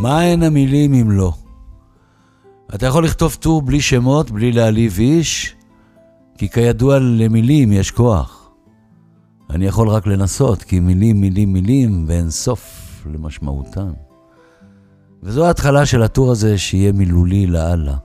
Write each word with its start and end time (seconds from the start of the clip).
מהן 0.00 0.42
המילים 0.42 0.94
אם 0.94 1.10
לא? 1.10 1.32
אתה 2.74 2.86
יכול 2.86 3.04
לכתוב 3.04 3.34
טור 3.34 3.62
בלי 3.62 3.80
שמות, 3.80 4.30
בלי 4.30 4.52
להעליב 4.52 4.98
איש, 4.98 5.54
כי 6.38 6.48
כידוע 6.48 6.98
למילים 6.98 7.72
יש 7.72 7.90
כוח. 7.90 8.50
אני 9.50 9.66
יכול 9.66 9.88
רק 9.88 10.06
לנסות, 10.06 10.62
כי 10.62 10.80
מילים, 10.80 11.20
מילים, 11.20 11.52
מילים, 11.52 12.04
ואין 12.08 12.30
סוף 12.30 12.62
למשמעותן. 13.12 13.92
וזו 15.22 15.46
ההתחלה 15.46 15.86
של 15.86 16.02
הטור 16.02 16.30
הזה 16.30 16.58
שיהיה 16.58 16.92
מילולי 16.92 17.46
לאללה. 17.46 17.96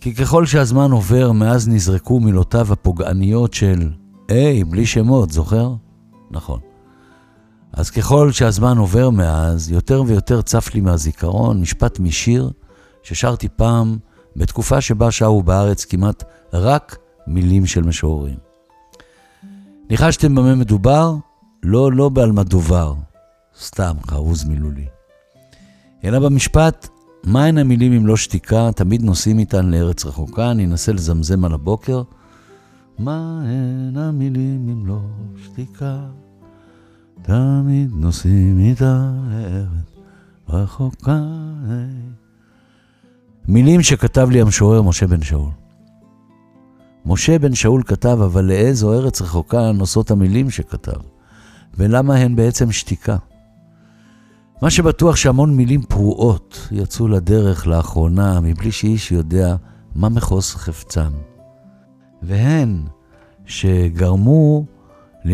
כי 0.00 0.14
ככל 0.14 0.46
שהזמן 0.46 0.90
עובר, 0.90 1.32
מאז 1.32 1.68
נזרקו 1.68 2.20
מילותיו 2.20 2.72
הפוגעניות 2.72 3.54
של 3.54 3.90
היי, 4.28 4.64
בלי 4.64 4.86
שמות, 4.86 5.30
זוכר? 5.30 5.74
נכון. 6.30 6.60
אז 7.76 7.90
ככל 7.90 8.32
שהזמן 8.32 8.78
עובר 8.78 9.10
מאז, 9.10 9.70
יותר 9.70 10.02
ויותר 10.06 10.42
צף 10.42 10.74
לי 10.74 10.80
מהזיכרון 10.80 11.60
משפט 11.60 11.98
משיר 11.98 12.50
ששרתי 13.02 13.48
פעם 13.48 13.98
בתקופה 14.36 14.80
שבה 14.80 15.10
שרו 15.10 15.42
בארץ 15.42 15.84
כמעט 15.84 16.24
רק 16.52 16.96
מילים 17.26 17.66
של 17.66 17.82
משוררים. 17.82 18.36
ניחשתם 19.90 20.34
במה 20.34 20.54
מדובר? 20.54 21.14
לא, 21.62 21.92
לא 21.92 22.08
באלמדובר, 22.08 22.94
סתם 23.60 23.94
חרוז 24.06 24.44
מילולי. 24.44 24.86
אלא 26.04 26.18
במשפט, 26.18 26.88
מהן 27.24 27.58
המילים 27.58 27.92
אם 27.92 28.06
לא 28.06 28.16
שתיקה, 28.16 28.70
תמיד 28.72 29.02
נוסעים 29.02 29.38
איתן 29.38 29.66
לארץ 29.66 30.06
רחוקה, 30.06 30.50
אני 30.50 30.64
אנסה 30.64 30.92
לזמזם 30.92 31.44
על 31.44 31.52
הבוקר. 31.52 32.02
מהן 32.98 33.96
המילים 33.96 34.68
אם 34.68 34.86
לא 34.86 35.00
שתיקה, 35.44 35.98
תמיד 37.22 37.90
נוסעים 37.92 38.58
איתן 38.58 39.28
לארץ 39.30 39.96
רחוקה. 40.48 41.20
מילים 43.48 43.82
שכתב 43.82 44.28
לי 44.30 44.40
המשורר 44.40 44.82
משה 44.82 45.06
בן 45.06 45.22
שאול. 45.22 45.50
משה 47.06 47.38
בן 47.38 47.54
שאול 47.54 47.82
כתב, 47.86 48.18
אבל 48.24 48.44
לאיזו 48.44 48.92
ארץ 48.92 49.22
רחוקה 49.22 49.72
נושאות 49.72 50.10
המילים 50.10 50.50
שכתב, 50.50 51.00
ולמה 51.74 52.14
הן 52.14 52.36
בעצם 52.36 52.72
שתיקה. 52.72 53.16
מה 54.62 54.70
שבטוח 54.70 55.16
שהמון 55.16 55.56
מילים 55.56 55.82
פרועות 55.82 56.68
יצאו 56.70 57.08
לדרך 57.08 57.66
לאחרונה 57.66 58.40
מבלי 58.40 58.72
שאיש 58.72 59.12
יודע 59.12 59.56
מה 59.94 60.08
מחוז 60.08 60.54
חפצן. 60.54 61.10
והן 62.22 62.82
שגרמו 63.46 64.64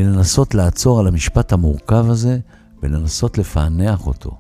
לנסות 0.00 0.54
לעצור 0.54 1.00
על 1.00 1.06
המשפט 1.06 1.52
המורכב 1.52 2.10
הזה 2.10 2.38
ולנסות 2.82 3.38
לפענח 3.38 4.06
אותו. 4.06 4.36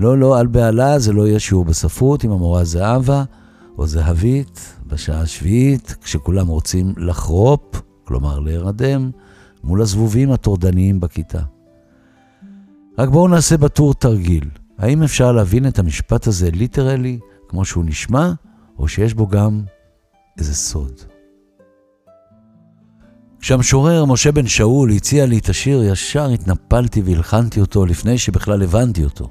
לא, 0.00 0.18
לא, 0.18 0.38
על 0.38 0.46
בהלה 0.46 0.98
זה 0.98 1.12
לא 1.12 1.26
יהיה 1.26 1.38
שיעור 1.38 1.64
בספרות 1.64 2.24
עם 2.24 2.30
המורה 2.30 2.64
זהבה 2.64 3.24
או 3.78 3.86
זהבית 3.86 4.74
בשעה 4.86 5.20
השביעית, 5.20 5.96
כשכולם 6.02 6.46
רוצים 6.46 6.94
לחרופ, 6.96 7.82
כלומר 8.04 8.38
להירדם, 8.38 9.10
מול 9.64 9.82
הזבובים 9.82 10.32
הטורדניים 10.32 11.00
בכיתה. 11.00 11.42
רק 12.98 13.08
בואו 13.08 13.28
נעשה 13.28 13.56
בטור 13.56 13.94
תרגיל. 13.94 14.50
האם 14.78 15.02
אפשר 15.02 15.32
להבין 15.32 15.68
את 15.68 15.78
המשפט 15.78 16.26
הזה 16.26 16.50
ליטרלי, 16.50 17.18
כמו 17.48 17.64
שהוא 17.64 17.84
נשמע, 17.84 18.32
או 18.78 18.88
שיש 18.88 19.14
בו 19.14 19.26
גם 19.26 19.62
איזה 20.38 20.54
סוד? 20.54 21.09
כשהמשורר 23.40 24.04
משה 24.04 24.32
בן 24.32 24.46
שאול 24.46 24.90
הציע 24.90 25.26
לי 25.26 25.38
את 25.38 25.48
השיר, 25.48 25.82
ישר 25.82 26.28
התנפלתי 26.28 27.02
והלחנתי 27.02 27.60
אותו 27.60 27.86
לפני 27.86 28.18
שבכלל 28.18 28.62
הבנתי 28.62 29.04
אותו. 29.04 29.28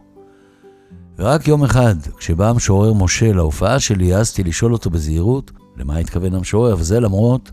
ורק 1.19 1.47
יום 1.47 1.63
אחד, 1.63 1.95
כשבא 2.17 2.49
המשורר 2.49 2.93
משה 2.93 3.33
להופעה 3.33 3.79
שלי, 3.79 4.13
העזתי 4.13 4.43
לשאול 4.43 4.73
אותו 4.73 4.89
בזהירות 4.89 5.51
למה 5.77 5.97
התכוון 5.97 6.35
המשורר, 6.35 6.75
וזה 6.79 6.99
למרות 6.99 7.51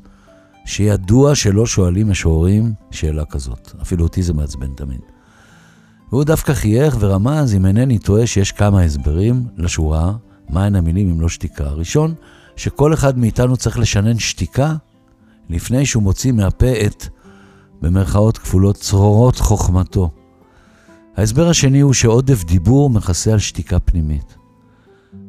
שידוע 0.64 1.34
שלא 1.34 1.66
שואלים 1.66 2.10
משוררים 2.10 2.72
שאלה 2.90 3.24
כזאת. 3.24 3.72
אפילו 3.82 4.04
אותי 4.04 4.22
זה 4.22 4.32
מעצבן 4.32 4.74
תמיד. 4.76 5.00
והוא 6.12 6.24
דווקא 6.24 6.54
חייך 6.54 6.96
ורמז, 7.00 7.54
אם 7.54 7.66
אינני 7.66 7.98
טועה, 7.98 8.26
שיש 8.26 8.52
כמה 8.52 8.82
הסברים 8.82 9.44
לשורה, 9.56 10.12
מהן 10.48 10.76
המילים 10.76 11.10
אם 11.10 11.20
לא 11.20 11.28
שתיקה. 11.28 11.64
הראשון, 11.64 12.14
שכל 12.56 12.94
אחד 12.94 13.18
מאיתנו 13.18 13.56
צריך 13.56 13.78
לשנן 13.78 14.18
שתיקה 14.18 14.74
לפני 15.50 15.86
שהוא 15.86 16.02
מוציא 16.02 16.32
מהפה 16.32 16.72
את, 16.86 17.04
במרכאות 17.82 18.38
כפולות, 18.38 18.76
צרורות 18.76 19.36
חוכמתו. 19.36 20.10
ההסבר 21.16 21.48
השני 21.48 21.80
הוא 21.80 21.92
שעודף 21.92 22.44
דיבור 22.44 22.90
מכסה 22.90 23.32
על 23.32 23.38
שתיקה 23.38 23.78
פנימית. 23.78 24.36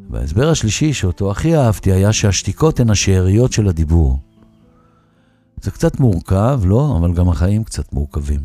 וההסבר 0.10 0.50
השלישי, 0.50 0.94
שאותו 0.94 1.32
הכי 1.32 1.58
אהבתי, 1.58 1.92
היה 1.92 2.14
שהשתיקות 2.14 2.80
הן 2.80 2.90
השאריות 2.90 3.52
של 3.52 3.68
הדיבור. 3.68 4.20
זה 5.62 5.72
קצת 5.72 6.00
מורכב, 6.00 6.62
לא? 6.66 6.98
אבל 7.00 7.14
גם 7.14 7.30
החיים 7.30 7.64
קצת 7.64 7.94
מורכבים. 7.94 8.40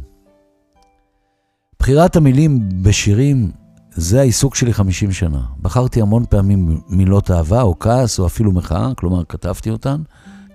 בחירת 1.78 2.16
המילים 2.16 2.68
בשירים 2.82 3.50
זה 3.94 4.20
העיסוק 4.20 4.54
שלי 4.54 4.72
50 4.72 5.12
שנה. 5.12 5.40
בחרתי 5.62 6.02
המון 6.02 6.24
פעמים 6.30 6.80
מילות 6.88 7.30
אהבה 7.30 7.62
או 7.62 7.78
כעס 7.78 8.18
או 8.18 8.26
אפילו 8.26 8.52
מחאה, 8.52 8.92
כלומר 8.96 9.24
כתבתי 9.24 9.70
אותן, 9.70 10.02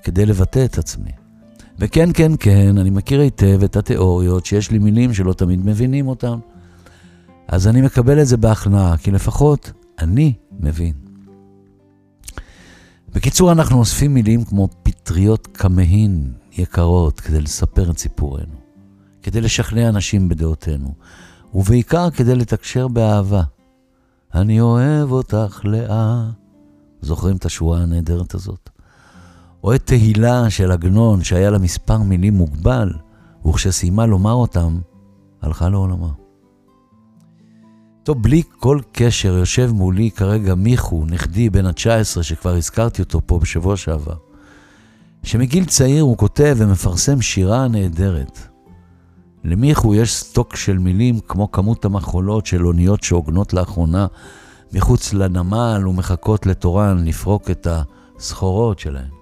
כדי 0.08 0.26
לבטא 0.26 0.66
את 0.66 0.78
עצמי. 0.78 1.10
וכן, 1.80 2.10
כן, 2.14 2.32
כן, 2.40 2.78
אני 2.78 2.90
מכיר 2.90 3.22
היטב 3.22 3.64
את 3.64 3.76
התיאוריות 3.76 4.46
שיש 4.46 4.72
לי 4.72 4.80
מילים 4.80 5.14
שלא 5.14 5.34
תמיד 5.34 5.66
מבינים 5.66 6.08
אותן. 6.08 6.40
אז 7.48 7.68
אני 7.68 7.82
מקבל 7.82 8.22
את 8.22 8.28
זה 8.28 8.38
בהכנעה, 8.38 8.98
כי 8.98 9.12
לפחות 9.12 9.72
אני 10.00 10.34
מבין. 10.60 10.94
בקיצור, 13.14 13.52
אנחנו 13.52 13.80
אוספים 13.80 14.14
מילים 14.14 14.46
כמו 14.46 14.70
פטריות 14.84 15.48
כמהין 15.54 16.34
יקרות 16.58 17.20
כדי 17.20 17.42
לספר 17.42 17.92
את 17.92 17.98
סיפורנו, 17.98 18.56
כדי 19.24 19.42
לשכנע 19.42 19.90
אנשים 19.90 20.30
בדעותינו, 20.30 20.94
ובעיקר 21.54 22.10
כדי 22.10 22.36
לתקשר 22.36 22.88
באהבה. 22.88 23.44
אני 24.34 24.62
אוהב 24.62 25.12
אותך 25.12 25.62
לאה. 25.64 26.30
זוכרים 27.02 27.36
את 27.36 27.46
השורה 27.46 27.80
הנהדרת 27.80 28.34
הזאת? 28.34 28.70
או 29.68 29.76
את 29.76 29.86
תהילה 29.86 30.50
של 30.50 30.72
עגנון 30.72 31.24
שהיה 31.24 31.50
לה 31.50 31.58
מספר 31.58 31.98
מילים 31.98 32.34
מוגבל, 32.34 32.94
וכשסיימה 33.46 34.06
לומר 34.06 34.34
אותם, 34.34 34.80
הלכה 35.42 35.70
לעולמה. 35.70 36.10
טוב, 38.04 38.24
בלי 38.24 38.42
כל 38.60 38.80
קשר 38.92 39.38
יושב 39.38 39.72
מולי 39.74 40.12
כרגע 40.12 40.56
מיכו, 40.56 41.06
נכדי 41.06 41.50
בן 41.50 41.66
ה-19, 41.66 42.24
שכבר 42.24 42.56
הזכרתי 42.56 43.02
אותו 43.02 43.22
פה 43.26 43.40
בשבוע 43.40 43.78
שעבר, 43.78 44.16
שמגיל 45.24 45.66
צעיר 45.66 46.04
הוא 46.04 46.18
כותב 46.18 46.56
ומפרסם 46.58 47.22
שירה 47.22 47.68
נהדרת. 47.68 48.40
למיכו 49.44 49.96
יש 49.96 50.16
סטוק 50.16 50.56
של 50.56 50.78
מילים 50.78 51.20
כמו 51.28 51.52
כמות 51.52 51.86
המחולות 51.86 52.46
של 52.46 52.66
אוניות 52.66 53.04
שעוגנות 53.04 53.54
לאחרונה 53.54 54.08
מחוץ 54.74 55.14
לנמל 55.14 55.88
ומחכות 55.88 56.46
לתורן 56.46 57.06
לפרוק 57.06 57.52
את 57.52 57.68
הסחורות 58.18 58.80
שלהן. 58.80 59.17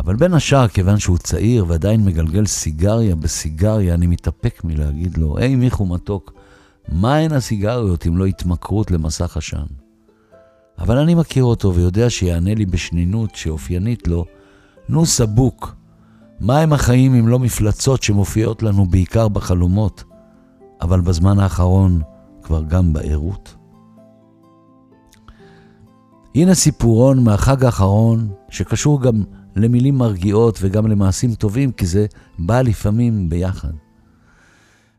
אבל 0.00 0.16
בין 0.16 0.34
השאר, 0.34 0.68
כיוון 0.68 0.98
שהוא 0.98 1.18
צעיר 1.18 1.64
ועדיין 1.68 2.04
מגלגל 2.04 2.46
סיגריה 2.46 3.14
בסיגריה, 3.14 3.94
אני 3.94 4.06
מתאפק 4.06 4.64
מלהגיד 4.64 5.18
לו, 5.18 5.38
היי 5.38 5.56
מיכו 5.56 5.86
מתוק, 5.86 6.32
מהן 6.88 7.32
הסיגריות 7.32 8.06
אם 8.06 8.16
לא 8.16 8.26
התמכרות 8.26 8.90
למסך 8.90 9.36
עשן? 9.36 9.66
אבל 10.78 10.98
אני 10.98 11.14
מכיר 11.14 11.44
אותו 11.44 11.74
ויודע 11.74 12.10
שיענה 12.10 12.54
לי 12.54 12.66
בשנינות 12.66 13.34
שאופיינית 13.34 14.08
לו, 14.08 14.24
נו 14.88 15.06
סבוק, 15.06 15.74
מהם 16.40 16.72
החיים 16.72 17.14
אם 17.14 17.28
לא 17.28 17.38
מפלצות 17.38 18.02
שמופיעות 18.02 18.62
לנו 18.62 18.86
בעיקר 18.86 19.28
בחלומות, 19.28 20.04
אבל 20.80 21.00
בזמן 21.00 21.38
האחרון 21.38 22.02
כבר 22.42 22.62
גם 22.62 22.92
בערות? 22.92 23.56
הנה 26.34 26.54
סיפורון 26.54 27.24
מהחג 27.24 27.64
האחרון, 27.64 28.28
שקשור 28.48 29.02
גם 29.02 29.22
למילים 29.56 29.98
מרגיעות 29.98 30.58
וגם 30.62 30.86
למעשים 30.86 31.34
טובים, 31.34 31.72
כי 31.72 31.86
זה 31.86 32.06
בא 32.38 32.62
לפעמים 32.62 33.28
ביחד. 33.28 33.72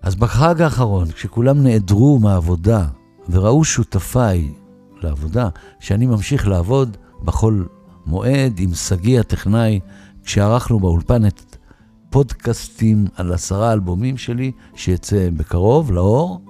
אז 0.02 0.16
בחג 0.16 0.62
האחרון, 0.62 1.12
כשכולם 1.12 1.64
נעדרו 1.64 2.20
מהעבודה 2.20 2.88
וראו 3.30 3.64
שותפיי 3.64 4.52
לעבודה, 5.04 5.50
שאני 5.80 6.06
ממשיך 6.06 6.48
לעבוד 6.48 6.98
בכל 7.24 7.64
מועד 8.06 8.60
עם 8.60 8.74
שגיא 8.74 9.20
הטכנאי, 9.20 9.80
כשערכנו 10.24 10.80
באולפן 10.80 11.26
את 11.26 11.56
פודקאסטים 12.10 13.06
על 13.16 13.34
עשרה 13.34 13.74
אלבומים 13.74 14.18
שלי, 14.18 14.52
שיצא 14.76 15.30
בקרוב 15.38 15.92
לאור, 15.92 16.42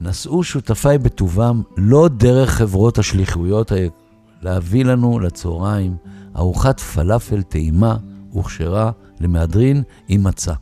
נסעו 0.00 0.44
שותפיי 0.44 0.98
בטובם 0.98 1.62
לא 1.76 2.08
דרך 2.08 2.50
חברות 2.50 2.98
השליחויות 2.98 3.72
להביא 4.42 4.84
לנו 4.84 5.20
לצהריים 5.20 5.96
ארוחת 6.36 6.80
פלאפל 6.80 7.42
טעימה 7.42 7.96
וכשרה 8.38 8.90
למהדרין 9.20 9.82
עם 10.08 10.24
מצה. 10.24 10.54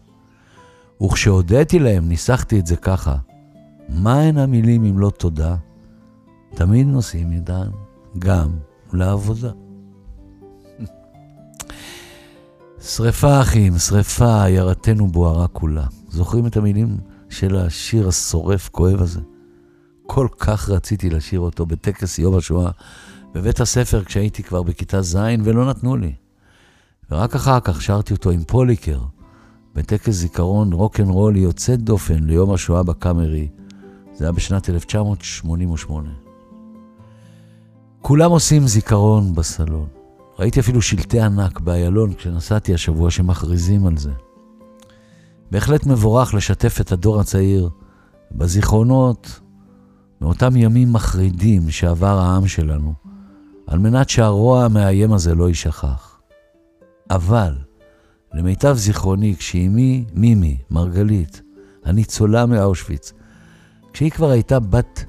וכשהודיתי 1.03 1.79
להם, 1.79 2.09
ניסחתי 2.09 2.61
את 2.61 2.67
זה 2.67 2.77
ככה: 2.77 3.17
מה 3.89 4.21
הן 4.21 4.39
המילים 4.39 4.85
אם 4.85 4.99
לא 4.99 5.11
תודה? 5.11 5.57
תמיד 6.55 6.87
נושאים 6.87 7.33
ידן 7.33 7.69
גם 8.19 8.49
לעבודה. 8.93 9.51
שרפה 12.91 13.41
אחים, 13.41 13.79
שרפה, 13.79 14.45
עיירתנו 14.45 15.07
בוערה 15.07 15.49
כולה. 15.49 15.87
זוכרים 16.09 16.47
את 16.47 16.57
המילים 16.57 16.97
של 17.29 17.57
השיר 17.57 18.09
השורף 18.09 18.69
כואב 18.69 19.03
הזה? 19.03 19.21
כל 20.07 20.29
כך 20.39 20.71
רציתי 20.71 21.11
לשיר 21.11 21.41
אותו 21.41 21.67
בטקס 21.67 22.19
יום 22.19 22.37
השואה 22.37 22.71
בבית 23.37 23.61
הספר 23.61 24.05
כשהייתי 24.05 24.43
כבר 24.43 24.62
בכיתה 24.62 25.03
ז' 25.03 25.17
ולא 25.44 25.69
נתנו 25.69 25.97
לי. 25.97 26.12
ורק 27.11 27.35
אחר 27.35 27.61
כך 27.61 27.83
שרתי 27.83 28.15
אותו 28.15 28.31
עם 28.31 28.44
פוליקר, 28.44 29.00
בטקס 29.75 30.15
זיכרון 30.15 30.73
רוקנרולי 30.73 31.41
יוצא 31.41 31.77
דופן 31.77 32.25
ליום 32.25 32.53
השואה 32.53 32.83
בקאמרי. 32.83 33.49
זה 34.15 34.25
היה 34.25 34.33
בשנת 34.33 34.71
1988. 34.71 36.09
כולם 38.03 38.31
עושים 38.31 38.67
זיכרון 38.67 39.35
בסלון. 39.35 39.87
ראיתי 40.39 40.61
אפילו 40.61 40.82
שלטי 40.82 41.21
ענק 41.21 41.61
באיילון 41.61 42.15
כשנסעתי 42.15 42.75
השבוע 42.75 43.11
שמכריזים 43.11 43.87
על 43.87 43.97
זה. 43.97 44.12
בהחלט 45.50 45.87
מבורך 45.87 46.35
לשתף 46.35 46.81
את 46.81 46.93
הדור 46.93 47.21
הצעיר 47.21 47.69
בזיכרונות 48.32 49.41
מאותם 50.21 50.56
ימים 50.56 50.93
מחרידים 50.93 51.71
שעבר 51.71 52.19
העם 52.19 52.47
שלנו, 52.49 53.06
על 53.67 53.79
מנת 53.79 54.09
שהרוע 54.09 54.65
המאיים 54.65 55.13
הזה 55.13 55.35
לא 55.35 55.49
יישכח. 55.49 56.19
אבל, 57.11 57.55
למיטב 58.35 58.75
זיכרוני, 58.75 59.37
כשאימי, 59.37 60.05
מימי, 60.15 60.57
מרגלית, 60.71 61.43
הניצולה 61.85 62.47
מאושוויץ, 62.47 63.13
כשהיא 63.93 64.11
כבר 64.11 64.31
הייתה 64.31 64.61
בת 64.61 65.05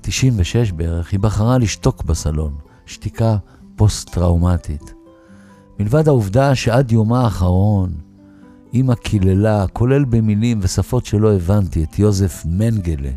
96 0.00 0.72
בערך, 0.72 1.12
היא 1.12 1.20
בחרה 1.20 1.58
לשתוק 1.58 2.02
בסלון, 2.02 2.58
שתיקה 2.86 3.36
פוסט-טראומטית. 3.76 4.94
מלבד 5.78 6.08
העובדה 6.08 6.54
שעד 6.54 6.92
יומה 6.92 7.24
האחרון, 7.24 7.90
אמא 8.74 8.94
קיללה, 8.94 9.66
כולל 9.72 10.04
במילים 10.04 10.58
ושפות 10.62 11.06
שלא 11.06 11.32
הבנתי, 11.34 11.84
את 11.84 11.98
יוזף 11.98 12.42
מנגלה, 12.46 13.10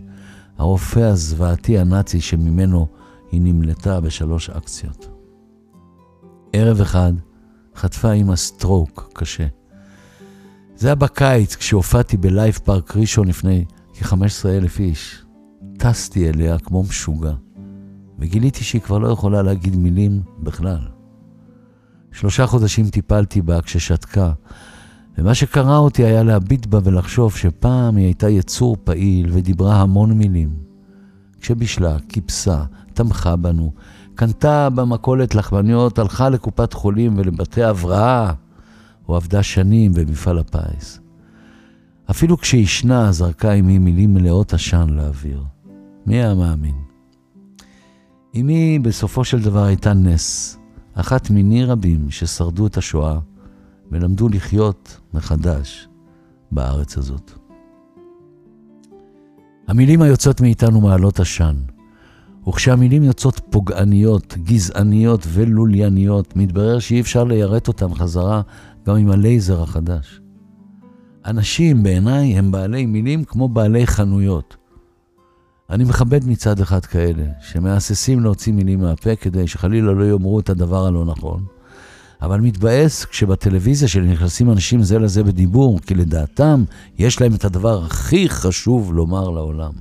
הרופא 0.57 0.99
הזוועתי 0.99 1.79
הנאצי 1.79 2.21
שממנו 2.21 2.87
היא 3.31 3.41
נמלטה 3.41 3.99
בשלוש 4.01 4.49
אקציות. 4.49 5.07
ערב 6.53 6.81
אחד 6.81 7.13
חטפה 7.75 8.11
אמא 8.13 8.35
stroke 8.35 9.09
קשה. 9.13 9.47
זה 10.75 10.87
היה 10.87 10.95
בקיץ 10.95 11.55
כשהופעתי 11.55 12.17
ב 12.17 12.24
Live 12.24 12.53
Park 12.63 12.95
ראשון 12.95 13.27
לפני 13.27 13.65
כ-15 13.93 14.47
אלף 14.49 14.79
איש. 14.79 15.25
טסתי 15.77 16.29
אליה 16.29 16.59
כמו 16.59 16.83
משוגע, 16.83 17.33
וגיליתי 18.19 18.63
שהיא 18.63 18.81
כבר 18.81 18.97
לא 18.97 19.07
יכולה 19.07 19.41
להגיד 19.41 19.75
מילים 19.75 20.21
בכלל. 20.39 20.87
שלושה 22.11 22.47
חודשים 22.47 22.89
טיפלתי 22.89 23.41
בה 23.41 23.61
כששתקה, 23.61 24.31
ומה 25.17 25.33
שקרע 25.33 25.77
אותי 25.77 26.03
היה 26.03 26.23
להביט 26.23 26.65
בה 26.65 26.79
ולחשוב 26.83 27.35
שפעם 27.35 27.95
היא 27.95 28.05
הייתה 28.05 28.29
יצור 28.29 28.77
פעיל 28.83 29.29
ודיברה 29.31 29.81
המון 29.81 30.11
מילים. 30.11 30.49
כשבישלה, 31.41 31.97
כיבסה, 32.09 32.63
תמכה 32.93 33.35
בנו, 33.35 33.71
קנתה 34.15 34.69
במכולת 34.69 35.35
לחמניות, 35.35 35.99
הלכה 35.99 36.29
לקופת 36.29 36.73
חולים 36.73 37.13
ולבתי 37.17 37.63
הבראה, 37.63 38.33
או 39.07 39.15
עבדה 39.15 39.43
שנים 39.43 39.93
במפעל 39.93 40.39
הפיס. 40.39 40.99
אפילו 42.09 42.37
כשישנה, 42.37 43.11
זרקה 43.11 43.51
עמי 43.51 43.79
מילים 43.79 44.13
מלאות 44.13 44.53
עשן 44.53 44.89
לאוויר. 44.89 45.43
מי 46.05 46.15
היה 46.15 46.35
מאמין? 46.35 46.75
אמי 48.35 48.79
בסופו 48.79 49.23
של 49.23 49.41
דבר 49.41 49.63
הייתה 49.63 49.93
נס, 49.93 50.57
אחת 50.93 51.29
מיני 51.29 51.65
רבים 51.65 52.09
ששרדו 52.09 52.67
את 52.67 52.77
השואה 52.77 53.19
ולמדו 53.91 54.29
לחיות 54.29 54.99
מחדש 55.13 55.87
בארץ 56.51 56.97
הזאת. 56.97 57.31
המילים 59.67 60.01
היוצאות 60.01 60.41
מאיתנו 60.41 60.81
מעלות 60.81 61.19
עשן, 61.19 61.55
וכשהמילים 62.47 63.03
יוצאות 63.03 63.41
פוגעניות, 63.49 64.37
גזעניות 64.43 65.27
ולולייניות, 65.27 66.35
מתברר 66.35 66.79
שאי 66.79 67.01
אפשר 67.01 67.23
ליירט 67.23 67.67
אותן 67.67 67.93
חזרה 67.93 68.41
גם 68.85 68.95
עם 68.95 69.11
הלייזר 69.11 69.61
החדש. 69.63 70.21
אנשים 71.25 71.83
בעיניי 71.83 72.37
הם 72.37 72.51
בעלי 72.51 72.85
מילים 72.85 73.23
כמו 73.23 73.49
בעלי 73.49 73.87
חנויות. 73.87 74.55
אני 75.69 75.83
מכבד 75.83 76.27
מצד 76.27 76.59
אחד 76.59 76.85
כאלה, 76.85 77.23
שמהססים 77.39 78.19
להוציא 78.19 78.53
מילים 78.53 78.79
מהפה 78.79 79.15
כדי 79.15 79.47
שחלילה 79.47 79.91
לא 79.91 80.03
יאמרו 80.03 80.39
את 80.39 80.49
הדבר 80.49 80.85
הלא 80.85 81.05
נכון, 81.05 81.45
אבל 82.21 82.39
מתבאס 82.39 83.05
כשבטלוויזיה 83.05 83.87
שלי 83.87 84.07
נכנסים 84.07 84.51
אנשים 84.51 84.83
זה 84.83 84.99
לזה 84.99 85.23
בדיבור, 85.23 85.79
כי 85.79 85.95
לדעתם 85.95 86.63
יש 86.97 87.21
להם 87.21 87.33
את 87.35 87.45
הדבר 87.45 87.83
הכי 87.83 88.29
חשוב 88.29 88.93
לומר 88.93 89.29
לעולם. 89.29 89.71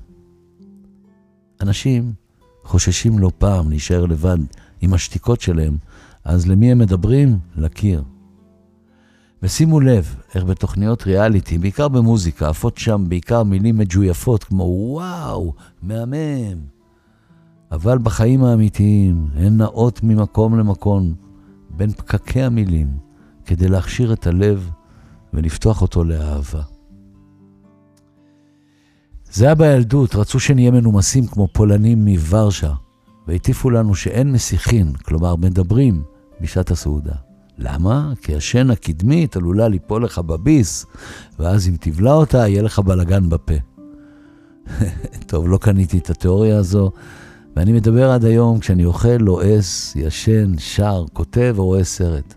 אנשים 1.61 2.13
חוששים 2.71 3.19
לא 3.19 3.31
פעם 3.39 3.71
להישאר 3.71 4.07
לבד 4.07 4.39
עם 4.81 4.95
השתיקות 4.95 5.41
שלהם, 5.41 5.77
אז 6.25 6.47
למי 6.47 6.73
הם 6.73 6.79
מדברים? 6.79 7.39
לקיר. 7.57 8.03
ושימו 9.43 9.81
לב 9.81 10.15
איך 10.35 10.45
בתוכניות 10.45 11.07
ריאליטי, 11.07 11.59
בעיקר 11.59 11.89
במוזיקה, 11.89 12.49
עפות 12.49 12.79
שם 12.79 13.05
בעיקר 13.09 13.43
מילים 13.43 13.79
מג'ויפות 13.79 14.45
כמו 14.45 14.63
וואו, 14.65 15.53
מהמם. 15.83 16.59
אבל 17.73 17.99
בחיים 17.99 18.45
האמיתיים 18.45 19.27
הן 19.35 19.57
נעות 19.57 20.03
ממקום 20.03 20.59
למקום 20.59 21.15
בין 21.71 21.93
פקקי 21.93 22.43
המילים 22.43 22.89
כדי 23.47 23.69
להכשיר 23.69 24.13
את 24.13 24.27
הלב 24.27 24.71
ולפתוח 25.35 25.83
אותו 25.83 26.05
לאהבה. 26.05 26.63
זה 29.33 29.45
היה 29.45 29.55
בילדות, 29.55 30.15
רצו 30.15 30.41
שנהיה 30.41 30.71
מנומסים 30.71 31.27
כמו 31.27 31.49
פולנים 31.53 32.05
מוורשה, 32.05 32.73
והטיפו 33.27 33.71
לנו 33.71 33.95
שאין 33.95 34.33
מסיחין, 34.33 34.93
כלומר 34.93 35.37
מדברים, 35.37 36.03
בשעת 36.41 36.71
הסעודה. 36.71 37.13
למה? 37.59 38.13
כי 38.23 38.35
השן 38.35 38.71
הקדמית 38.71 39.37
עלולה 39.37 39.69
ליפול 39.69 40.05
לך 40.05 40.19
בביס, 40.19 40.87
ואז 41.39 41.69
אם 41.69 41.77
תבלע 41.81 42.13
אותה, 42.13 42.39
יהיה 42.39 42.63
לך 42.63 42.79
בלגן 42.79 43.29
בפה. 43.29 43.55
טוב, 45.27 45.49
לא 45.49 45.59
קניתי 45.59 45.99
את 45.99 46.11
התיאוריה 46.11 46.59
הזו, 46.59 46.91
ואני 47.57 47.73
מדבר 47.73 48.11
עד 48.11 48.25
היום 48.25 48.59
כשאני 48.59 48.85
אוכל, 48.85 49.17
לועס, 49.21 49.97
ישן, 49.97 50.59
שר, 50.59 51.05
כותב 51.13 51.55
או 51.59 51.65
רואה 51.65 51.85
סרט. 51.85 52.35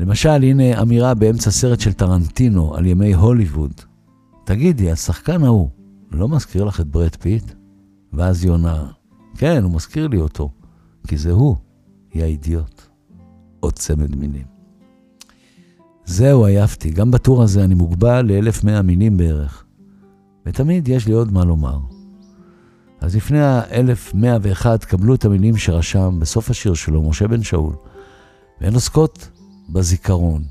למשל, 0.00 0.28
הנה 0.28 0.82
אמירה 0.82 1.14
באמצע 1.14 1.50
סרט 1.50 1.80
של 1.80 1.92
טרנטינו 1.92 2.74
על 2.74 2.86
ימי 2.86 3.14
הוליווד. 3.14 3.72
תגידי, 4.44 4.90
השחקן 4.90 5.44
ההוא 5.44 5.68
לא 6.18 6.28
מזכיר 6.28 6.64
לך 6.64 6.80
את 6.80 6.86
ברד 6.86 7.16
פיט? 7.16 7.52
ואז 8.12 8.44
היא 8.44 8.50
עונה, 8.50 8.86
כן, 9.36 9.62
הוא 9.62 9.72
מזכיר 9.72 10.08
לי 10.08 10.20
אותו, 10.20 10.50
כי 11.06 11.16
זה 11.16 11.30
הוא, 11.30 11.56
יא 12.12 12.22
אידיוט. 12.22 12.82
עוד 13.60 13.72
צמד 13.72 14.16
מילים. 14.16 14.46
זהו, 16.04 16.46
עייפתי. 16.46 16.90
גם 16.90 17.10
בטור 17.10 17.42
הזה 17.42 17.64
אני 17.64 17.74
מוגבל 17.74 18.26
ל-1100 18.26 18.82
מילים 18.82 19.16
בערך. 19.16 19.64
ותמיד 20.46 20.88
יש 20.88 21.06
לי 21.06 21.12
עוד 21.12 21.32
מה 21.32 21.44
לומר. 21.44 21.78
אז 23.00 23.16
לפני 23.16 23.40
ה-1101 23.40 24.86
קבלו 24.86 25.14
את 25.14 25.24
המילים 25.24 25.56
שרשם 25.56 26.16
בסוף 26.20 26.50
השיר 26.50 26.74
שלו, 26.74 27.02
משה 27.02 27.28
בן 27.28 27.42
שאול, 27.42 27.74
והן 28.60 28.74
עוסקות 28.74 29.28
בזיכרון, 29.68 30.42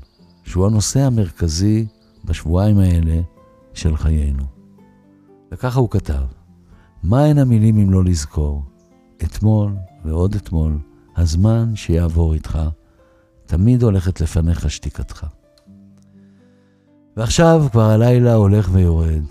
שהוא 0.44 0.66
הנושא 0.66 1.00
המרכזי 1.00 1.86
בשבועיים 2.24 2.78
האלה 2.78 3.20
של 3.74 3.96
חיינו. 3.96 4.61
וככה 5.52 5.80
הוא 5.80 5.90
כתב, 5.90 6.22
מהן 7.02 7.38
המילים 7.38 7.78
אם 7.78 7.90
לא 7.90 8.04
לזכור? 8.04 8.64
אתמול 9.24 9.76
ועוד 10.04 10.34
אתמול, 10.34 10.78
הזמן 11.16 11.76
שיעבור 11.76 12.34
איתך, 12.34 12.58
תמיד 13.46 13.82
הולכת 13.82 14.20
לפניך 14.20 14.70
שתיקתך. 14.70 15.26
ועכשיו 17.16 17.64
כבר 17.72 17.90
הלילה 17.90 18.34
הולך 18.34 18.68
ויורד, 18.72 19.24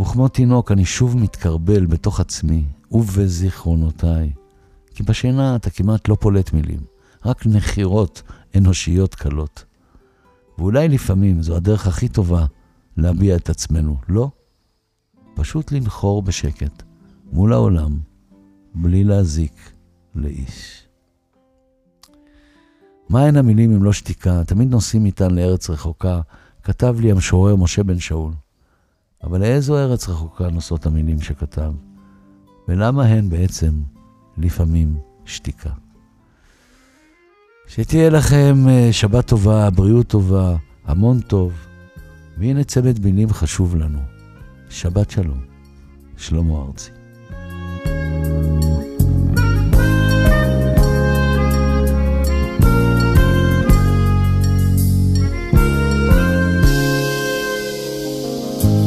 וכמו 0.00 0.28
תינוק 0.28 0.72
אני 0.72 0.84
שוב 0.84 1.16
מתקרבל 1.16 1.86
בתוך 1.86 2.20
עצמי 2.20 2.64
ובזיכרונותיי, 2.92 4.32
כי 4.94 5.02
בשינה 5.02 5.56
אתה 5.56 5.70
כמעט 5.70 6.08
לא 6.08 6.16
פולט 6.20 6.52
מילים, 6.52 6.80
רק 7.26 7.46
נחירות 7.46 8.22
אנושיות 8.56 9.14
קלות. 9.14 9.64
ואולי 10.58 10.88
לפעמים 10.88 11.42
זו 11.42 11.56
הדרך 11.56 11.86
הכי 11.86 12.08
טובה 12.08 12.46
להביע 12.96 13.36
את 13.36 13.50
עצמנו, 13.50 13.96
לא? 14.08 14.30
פשוט 15.34 15.72
לנחור 15.72 16.22
בשקט 16.22 16.82
מול 17.32 17.52
העולם, 17.52 17.98
בלי 18.74 19.04
להזיק 19.04 19.72
לאיש. 20.14 20.86
מהן 23.08 23.36
המילים 23.36 23.72
אם 23.72 23.82
לא 23.82 23.92
שתיקה? 23.92 24.44
תמיד 24.44 24.70
נוסעים 24.70 25.06
איתן 25.06 25.30
לארץ 25.30 25.70
רחוקה, 25.70 26.20
כתב 26.62 26.96
לי 27.00 27.10
המשורר 27.10 27.56
משה 27.56 27.82
בן 27.82 27.98
שאול. 27.98 28.32
אבל 29.22 29.40
לאיזו 29.40 29.76
ארץ 29.78 30.08
רחוקה 30.08 30.50
נושאות 30.50 30.86
המילים 30.86 31.20
שכתב? 31.20 31.72
ולמה 32.68 33.04
הן 33.04 33.30
בעצם 33.30 33.70
לפעמים 34.38 34.98
שתיקה? 35.24 35.70
שתהיה 37.66 38.10
לכם 38.10 38.68
אה, 38.68 38.88
שבת 38.92 39.28
טובה, 39.28 39.70
בריאות 39.70 40.06
טובה, 40.06 40.56
המון 40.84 41.20
טוב. 41.20 41.52
והנה 42.38 42.64
צמד 42.64 43.04
מילים 43.04 43.32
חשוב 43.32 43.76
לנו. 43.76 44.19
שבת 44.70 45.10
שלום. 45.10 45.40
שלמה 46.16 46.64
ארצי. 46.66 46.90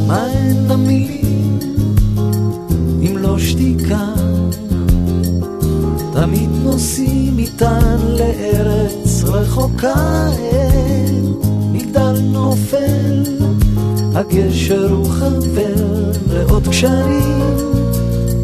מהן 0.06 0.70
המילים 0.70 1.58
לא 3.18 3.38
נוסעים 6.64 7.38
איתן 7.38 7.98
לארץ 8.18 9.24
רחוקה, 9.24 10.28
מגדל 11.72 12.20
נופל, 12.20 13.22
הגשר 14.14 14.88
הוא 14.90 15.10
חבר 15.10 15.74
לעוד 16.30 16.68
קשרים, 16.68 17.40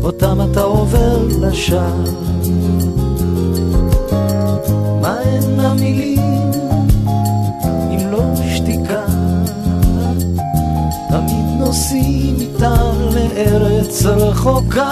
אותם 0.03 0.39
אתה 0.51 0.61
עובר 0.61 1.29
לשם. 1.41 2.05
מהן 5.01 5.61
המילים 5.61 6.51
אם 7.91 8.11
לא 8.13 8.23
שתיקה? 8.55 9.05
תמיד 11.09 11.59
נוסעים 11.59 12.37
איתם 12.41 12.95
לארץ 13.15 14.03
רחוקה, 14.07 14.91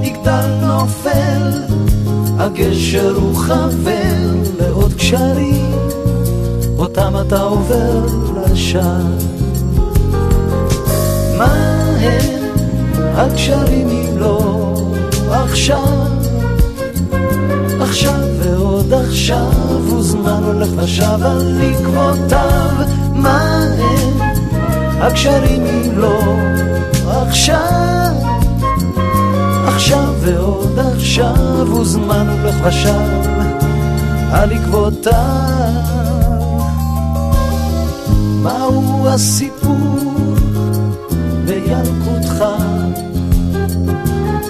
מגדל 0.00 0.48
נופל, 0.62 1.52
הגשר 2.38 3.14
הוא 3.16 3.34
חבר 3.34 4.34
לעוד 4.58 4.94
קשרים, 4.94 5.91
אותם 6.82 7.14
אתה 7.26 7.40
עובר 7.40 8.06
לשם. 8.36 9.16
מה 11.38 11.54
הם 12.00 12.42
הקשרים 13.14 13.88
אם 13.88 14.18
לא 14.18 14.74
עכשיו? 15.30 16.08
עכשיו 17.80 18.20
ועוד 18.38 18.92
עכשיו, 18.92 19.52
וזמן 19.98 20.42
הולך 20.44 20.68
ושב 20.76 21.22
על 21.24 21.60
עקבותיו, 21.62 22.70
מה 23.14 23.64
הם 23.78 24.20
הקשרים 25.00 25.66
אם 25.66 25.98
לא 25.98 26.18
עכשיו? 27.06 28.12
עכשיו 29.66 30.14
ועוד 30.20 30.78
עכשיו, 30.78 31.76
וזמן 31.80 32.28
הולך 32.28 32.54
ושב 32.64 33.30
על 34.32 34.52
עקבותיו. 34.52 36.21
מהו 38.42 39.08
הסיפור 39.08 40.14
בילקוטך? 41.44 42.44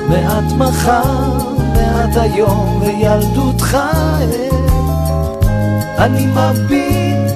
מעט 0.09 0.53
מחר, 0.59 1.39
מעט 1.75 2.17
היום 2.17 2.83
וילדותך 2.83 3.79
אני 5.99 6.27
מביט 6.27 7.33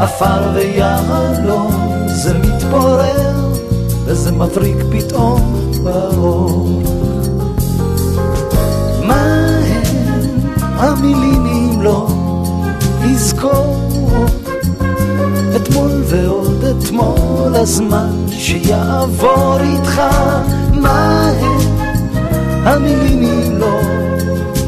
עפר 0.00 0.50
ויהלום 0.54 1.72
זה 2.06 2.38
מתפורר 2.38 3.52
וזה 4.04 4.32
מבריק 4.32 4.76
פתאום 4.90 5.70
באור. 5.84 6.82
מה 9.02 9.46
הם 9.66 9.82
המילים 10.62 11.46
אם 11.46 11.82
לא 11.82 12.06
לזכור 13.04 13.76
אתמול 15.56 16.02
ועוד 16.04 16.64
אתמול 16.64 17.54
הזמן 17.54 18.26
שיעבור 18.30 19.58
איתך 19.60 20.00
מה 20.72 21.30
הם 21.40 21.58
המילים 22.64 23.22
אם 23.22 23.58
לא 23.58 23.80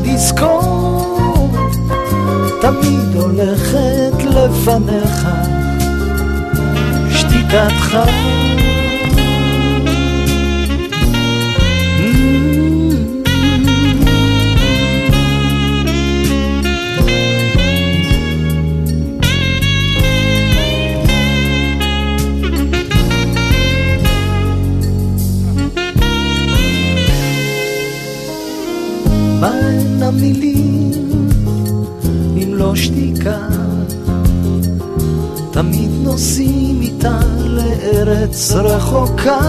לזכור 0.05 1.51
תמיד 2.61 3.15
הולכת 3.15 4.25
לפניך 4.25 5.29
שתיקתך 7.11 7.99
רחוקה 38.67 39.41